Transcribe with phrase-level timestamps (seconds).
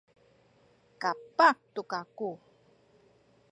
[1.01, 2.31] kapah tu kaku